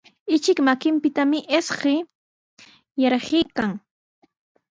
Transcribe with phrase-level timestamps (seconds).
[0.35, 1.97] Ichuq makinpitami isquy
[3.01, 3.71] yarquykan.